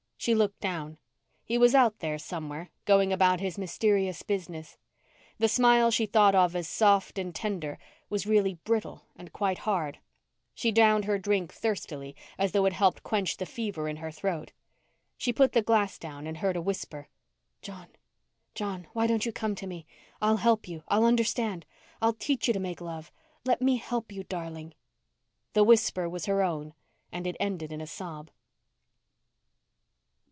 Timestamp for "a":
16.55-16.61, 27.81-27.87